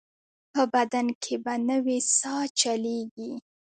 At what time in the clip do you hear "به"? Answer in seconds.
1.43-1.53